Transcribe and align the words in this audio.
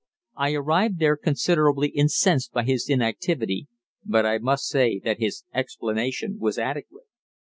I 0.35 0.53
arrived 0.55 0.97
there 0.97 1.15
considerably 1.15 1.89
incensed 1.89 2.53
by 2.53 2.63
his 2.63 2.89
inactivity, 2.89 3.67
but 4.03 4.25
I 4.25 4.39
must 4.39 4.65
say 4.65 4.99
that 5.03 5.19
his 5.19 5.43
explanation 5.53 6.39
was 6.39 6.57
adequate. 6.57 7.05